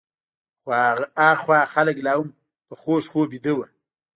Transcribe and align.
خو 0.61 0.69
هخوا 1.27 1.59
خلک 1.73 1.97
لا 2.05 2.13
هم 2.19 2.27
په 2.67 2.73
خوږ 2.81 3.03
خوب 3.11 3.27
ویده 3.31 3.51
وو. 3.57 3.65